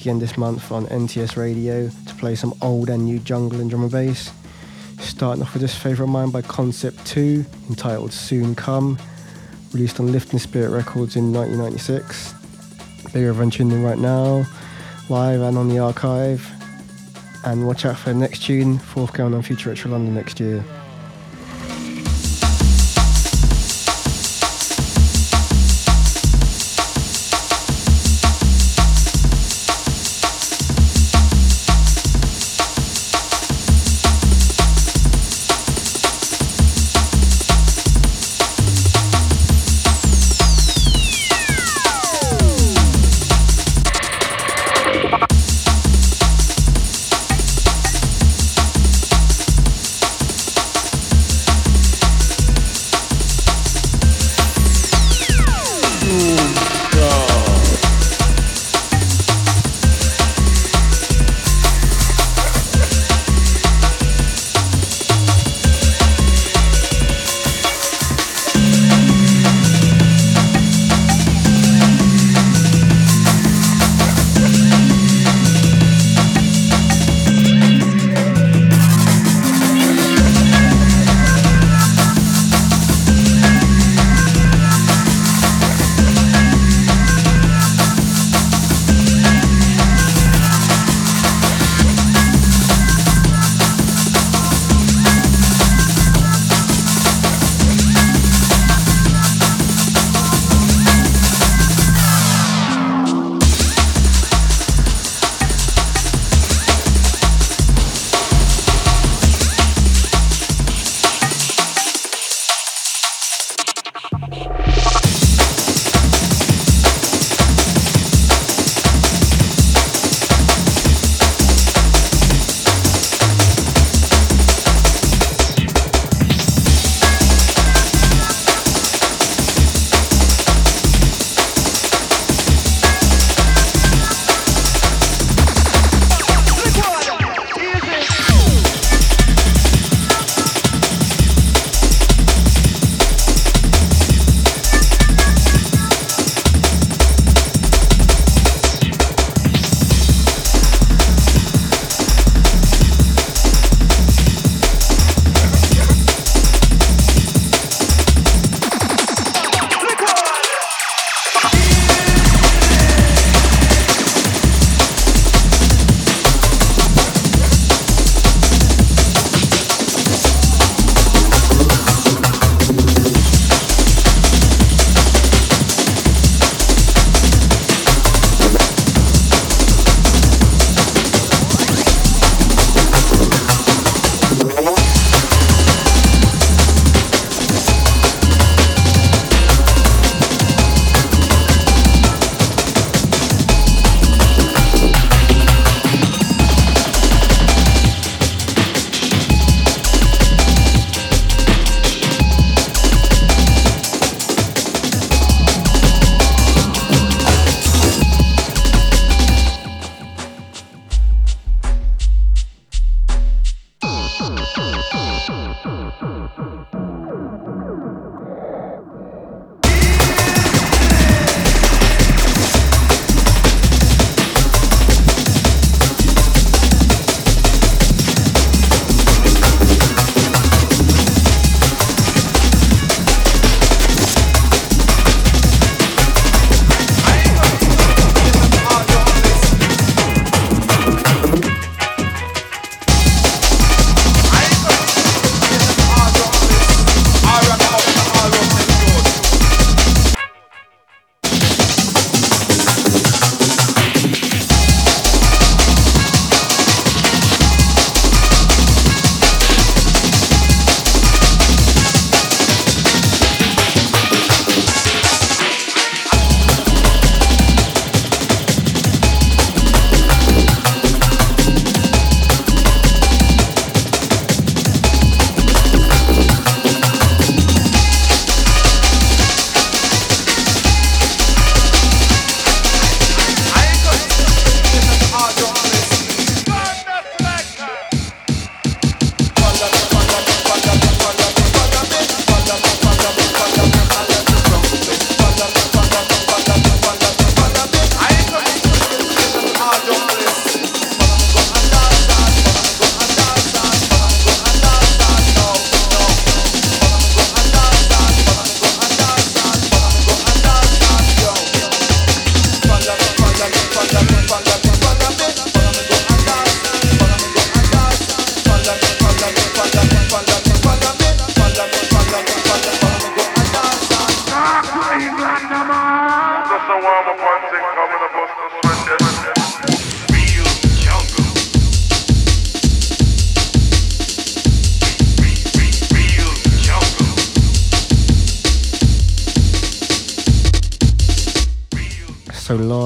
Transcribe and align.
back 0.00 0.06
again 0.06 0.18
this 0.18 0.38
month 0.38 0.72
on 0.72 0.86
NTS 0.86 1.36
Radio 1.36 1.90
to 2.06 2.14
play 2.14 2.34
some 2.34 2.54
old 2.62 2.88
and 2.88 3.04
new 3.04 3.18
jungle 3.18 3.60
and 3.60 3.68
drum 3.68 3.82
and 3.82 3.92
bass. 3.92 4.32
Starting 4.98 5.42
off 5.42 5.52
with 5.52 5.60
this 5.60 5.74
favourite 5.74 6.08
of 6.08 6.08
mine 6.08 6.30
by 6.30 6.40
Concept 6.40 7.04
2, 7.04 7.44
entitled 7.68 8.10
Soon 8.10 8.54
Come, 8.54 8.98
released 9.74 10.00
on 10.00 10.10
Liftin' 10.10 10.38
Spirit 10.38 10.70
Records 10.70 11.16
in 11.16 11.34
1996. 11.34 12.32
Big 13.12 13.24
everyone 13.24 13.50
tuning 13.50 13.78
in 13.78 13.82
right 13.82 13.98
now, 13.98 14.46
live 15.10 15.42
and 15.42 15.58
on 15.58 15.68
the 15.68 15.78
archive. 15.78 16.50
And 17.44 17.66
watch 17.66 17.84
out 17.84 17.98
for 17.98 18.08
the 18.08 18.18
next 18.18 18.42
tune, 18.42 18.78
forthcoming 18.78 19.34
on 19.34 19.42
Future 19.42 19.68
Retro 19.68 19.90
London 19.90 20.14
next 20.14 20.40
year. 20.40 20.64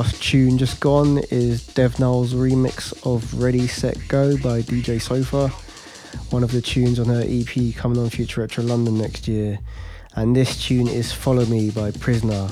Tune 0.03 0.59
just 0.59 0.81
gone 0.81 1.19
is 1.31 1.67
Dev/Null's 1.69 2.35
remix 2.35 2.93
of 3.07 3.41
Ready 3.41 3.69
Set 3.69 3.97
Go 4.09 4.37
by 4.39 4.61
DJ 4.63 5.01
Sofa, 5.01 5.49
one 6.31 6.43
of 6.43 6.51
the 6.51 6.61
tunes 6.61 6.99
on 6.99 7.07
her 7.07 7.23
EP 7.25 7.75
coming 7.77 7.99
on 7.99 8.11
Future 8.11 8.41
Retro 8.41 8.65
London 8.65 8.99
next 8.99 9.29
year. 9.29 9.61
And 10.17 10.35
this 10.35 10.61
tune 10.67 10.89
is 10.89 11.13
Follow 11.13 11.45
Me 11.47 11.71
by 11.71 11.93
Prizna 11.93 12.51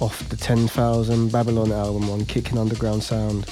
off 0.00 0.28
the 0.28 0.36
10,000 0.36 1.30
Babylon 1.30 1.70
album 1.70 2.10
on 2.10 2.22
Kickin 2.22 2.58
Underground 2.58 3.02
Sound. 3.02 3.46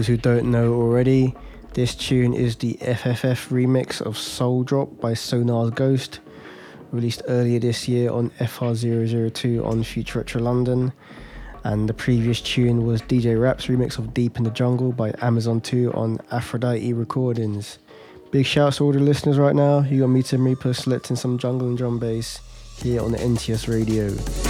Those 0.00 0.06
who 0.06 0.16
don't 0.16 0.50
know 0.50 0.72
already, 0.72 1.34
this 1.74 1.94
tune 1.94 2.32
is 2.32 2.56
the 2.56 2.72
FFF 2.80 3.48
remix 3.50 4.00
of 4.00 4.14
Souldrop 4.14 4.98
by 4.98 5.12
Sonar's 5.12 5.72
Ghost, 5.72 6.20
released 6.90 7.20
earlier 7.28 7.58
this 7.58 7.86
year 7.86 8.10
on 8.10 8.30
FR002 8.40 9.62
on 9.62 9.84
Future 9.84 10.20
Retro 10.20 10.40
London. 10.40 10.94
And 11.64 11.86
the 11.86 11.92
previous 11.92 12.40
tune 12.40 12.86
was 12.86 13.02
DJ 13.02 13.38
Rap's 13.38 13.66
remix 13.66 13.98
of 13.98 14.14
Deep 14.14 14.38
in 14.38 14.44
the 14.44 14.50
Jungle 14.50 14.90
by 14.90 15.12
Amazon 15.20 15.60
2 15.60 15.92
on 15.92 16.18
Aphrodite 16.30 16.94
Recordings. 16.94 17.78
Big 18.30 18.46
shouts 18.46 18.78
to 18.78 18.84
all 18.84 18.92
the 18.92 19.00
listeners 19.00 19.36
right 19.36 19.54
now. 19.54 19.80
You 19.80 20.00
got 20.00 20.06
me 20.06 20.22
Tim 20.22 20.46
Reaper 20.46 20.72
selecting 20.72 21.16
some 21.16 21.36
jungle 21.36 21.68
and 21.68 21.76
drum 21.76 21.98
bass 21.98 22.40
here 22.82 23.02
on 23.02 23.12
the 23.12 23.18
NTS 23.18 23.68
radio. 23.68 24.49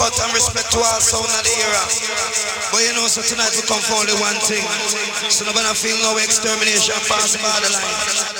cut 0.00 0.16
and 0.24 0.32
respect 0.32 0.72
to 0.72 0.78
all 0.80 1.00
sound 1.04 1.28
of 1.28 1.42
the 1.44 1.52
era. 1.60 1.84
But 2.72 2.80
you 2.88 2.96
know, 2.96 3.04
so 3.04 3.20
tonight 3.20 3.52
we 3.52 3.60
come 3.68 3.84
for 3.84 4.00
only 4.00 4.16
one 4.16 4.40
thing. 4.48 4.64
So 5.28 5.44
nobody 5.44 5.68
feel 5.76 6.00
no 6.00 6.16
extermination 6.16 6.96
pass 7.04 7.36
by 7.36 7.52
the 7.60 7.68
line. 7.68 8.39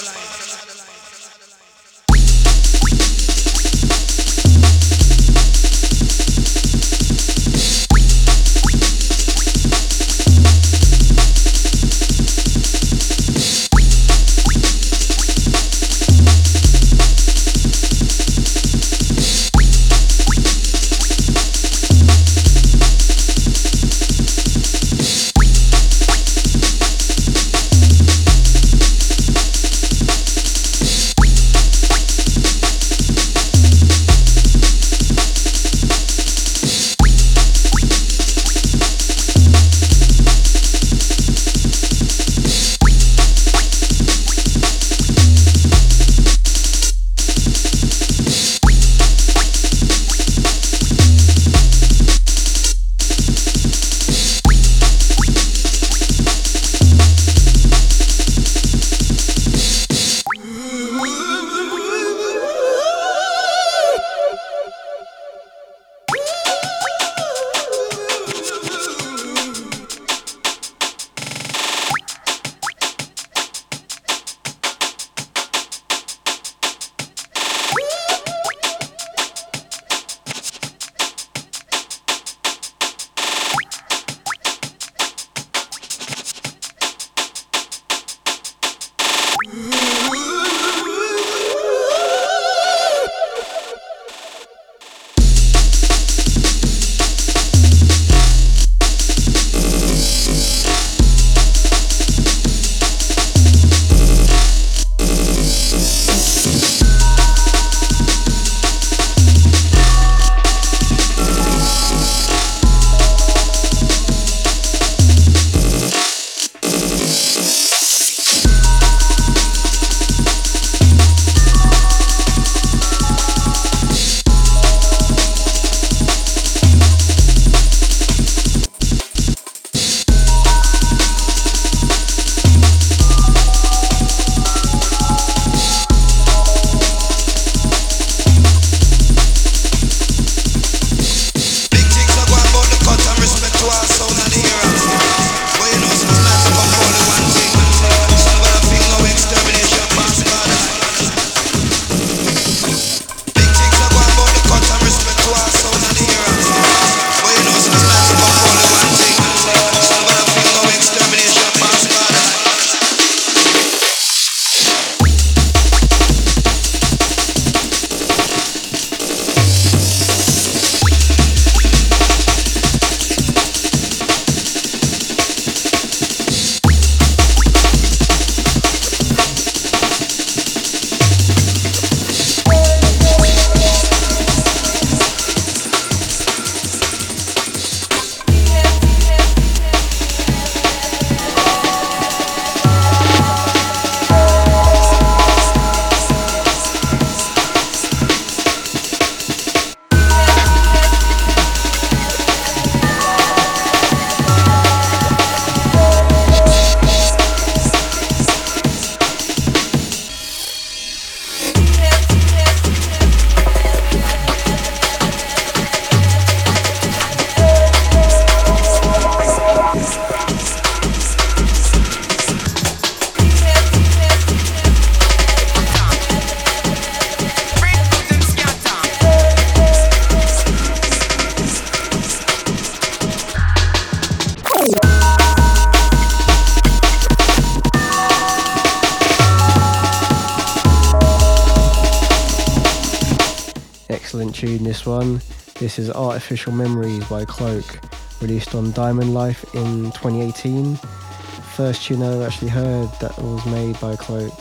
Tune, 244.40 244.64
this 244.64 244.86
one. 244.86 245.20
This 245.58 245.78
is 245.78 245.90
Artificial 245.90 246.50
Memories 246.50 247.06
by 247.10 247.26
Kloke, 247.26 247.78
released 248.22 248.54
on 248.54 248.72
Diamond 248.72 249.12
Life 249.12 249.44
in 249.54 249.92
2018. 249.92 250.76
First 250.76 251.84
tune 251.84 252.02
I 252.02 252.24
actually 252.24 252.48
heard 252.48 252.88
that 253.00 253.18
was 253.18 253.44
made 253.44 253.78
by 253.80 253.96
Kloke. 253.96 254.40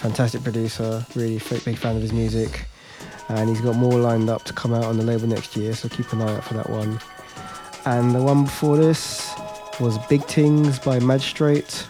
Fantastic 0.00 0.42
producer, 0.42 1.06
really 1.14 1.40
big 1.64 1.78
fan 1.78 1.94
of 1.94 2.02
his 2.02 2.12
music. 2.12 2.66
And 3.28 3.48
he's 3.48 3.60
got 3.60 3.76
more 3.76 4.00
lined 4.00 4.28
up 4.28 4.42
to 4.46 4.52
come 4.52 4.74
out 4.74 4.82
on 4.82 4.96
the 4.96 5.04
label 5.04 5.28
next 5.28 5.56
year, 5.56 5.74
so 5.74 5.88
keep 5.88 6.12
an 6.12 6.22
eye 6.22 6.34
out 6.34 6.42
for 6.42 6.54
that 6.54 6.68
one. 6.68 6.98
And 7.84 8.12
the 8.12 8.22
one 8.22 8.46
before 8.46 8.76
this 8.78 9.32
was 9.78 9.96
Big 10.08 10.24
Things 10.24 10.80
by 10.80 10.98
Majistrate, 10.98 11.86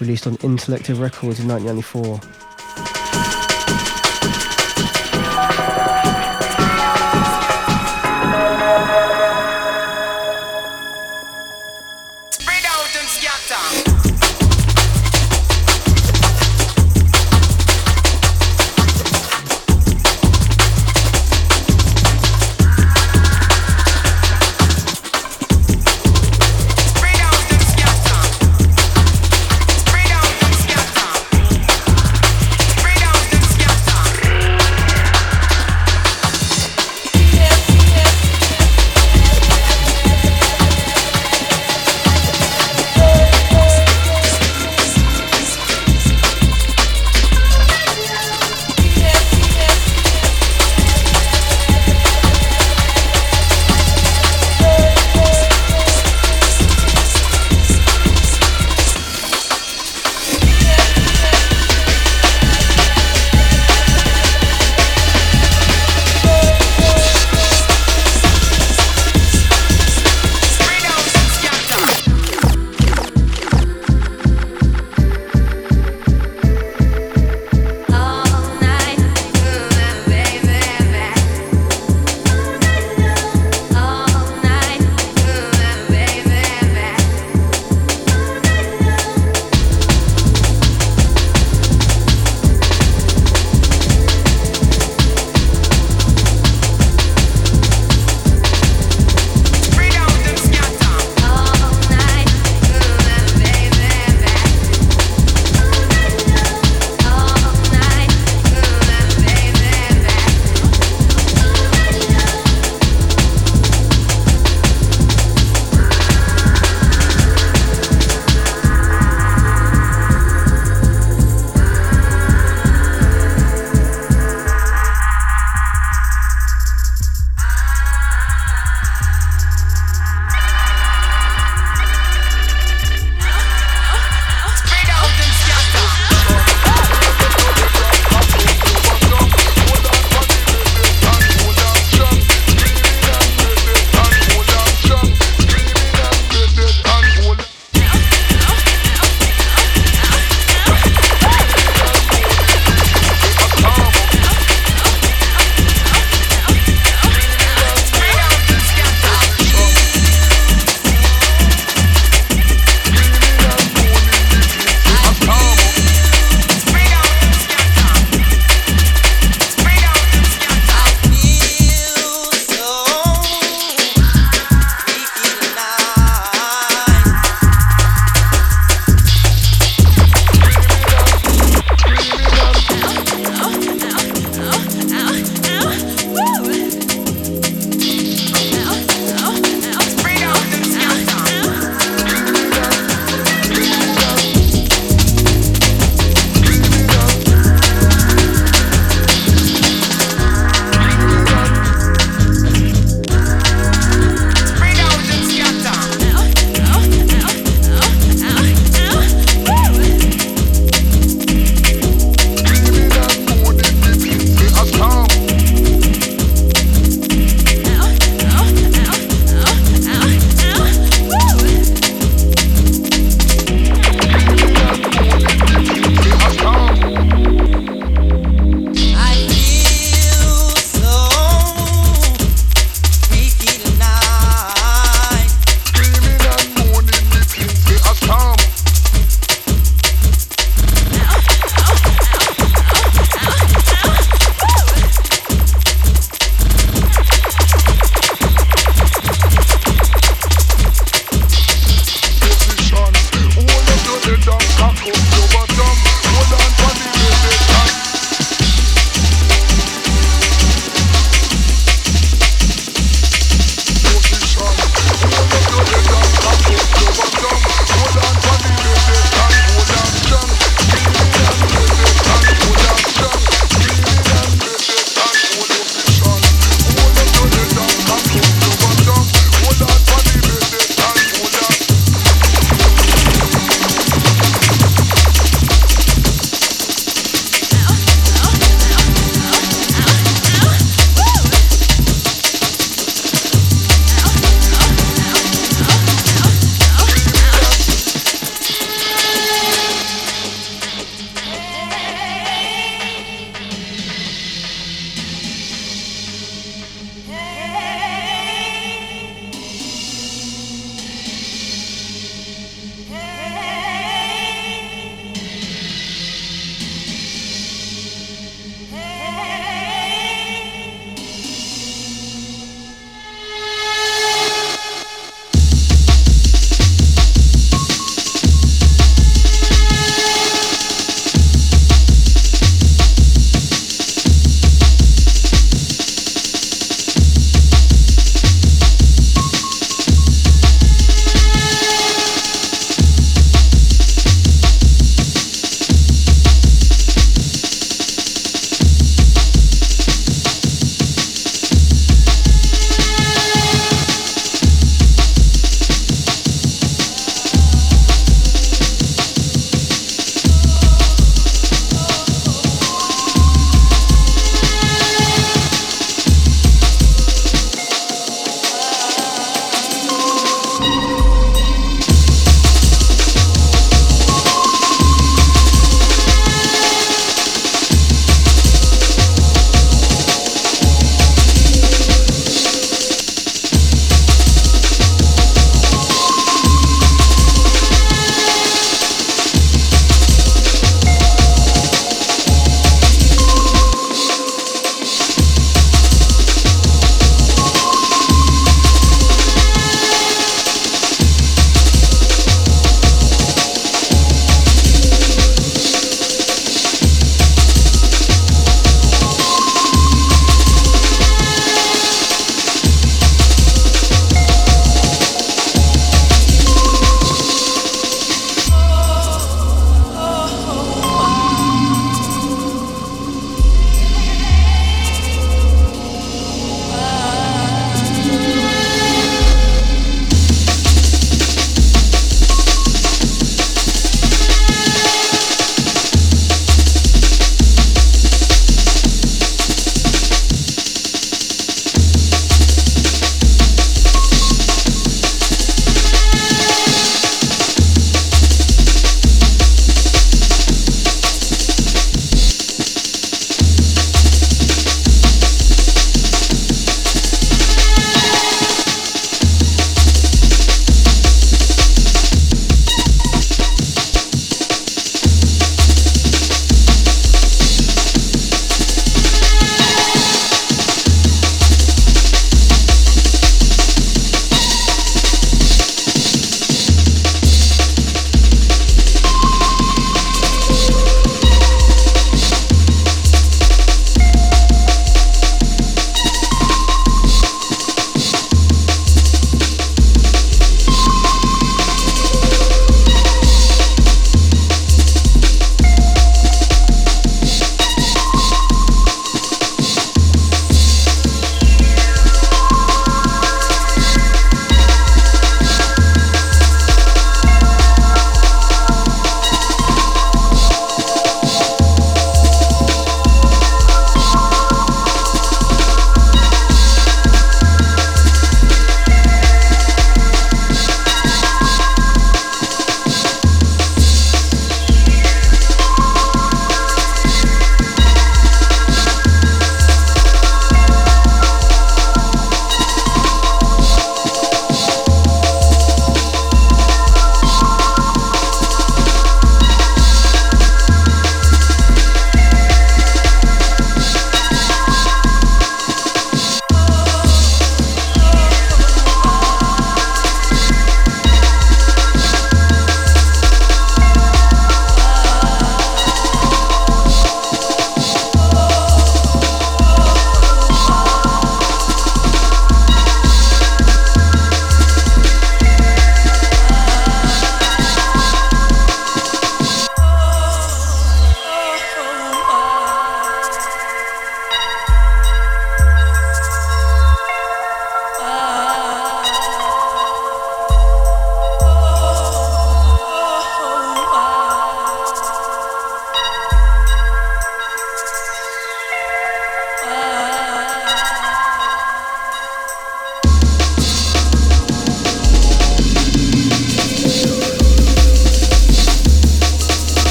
released 0.00 0.26
on 0.26 0.38
Intalektive 0.38 1.02
Records 1.02 1.38
in 1.38 1.48
1994. 1.48 2.37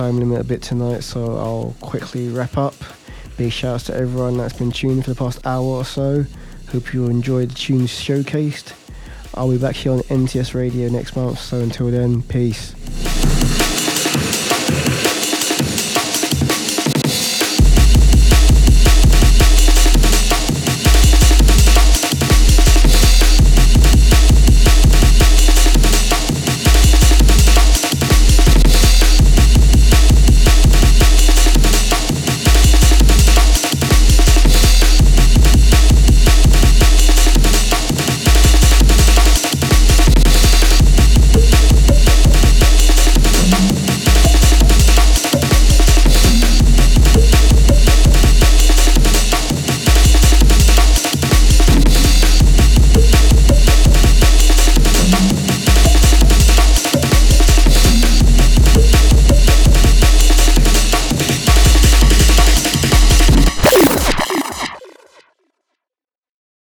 Time 0.00 0.18
limit 0.18 0.40
a 0.40 0.44
bit 0.44 0.62
tonight, 0.62 1.00
so 1.00 1.36
I'll 1.36 1.76
quickly 1.82 2.30
wrap 2.30 2.56
up. 2.56 2.74
Big 3.36 3.52
shouts 3.52 3.84
to 3.84 3.94
everyone 3.94 4.38
that's 4.38 4.54
been 4.54 4.72
tuning 4.72 5.02
for 5.02 5.10
the 5.10 5.14
past 5.14 5.46
hour 5.46 5.62
or 5.62 5.84
so. 5.84 6.24
Hope 6.72 6.94
you 6.94 7.04
enjoyed 7.04 7.50
the 7.50 7.54
tunes 7.54 7.90
showcased. 7.90 8.72
I'll 9.34 9.50
be 9.50 9.58
back 9.58 9.76
here 9.76 9.92
on 9.92 9.98
NTS 9.98 10.54
Radio 10.54 10.88
next 10.88 11.16
month, 11.16 11.38
so 11.38 11.60
until 11.60 11.90
then, 11.90 12.22
peace. 12.22 12.79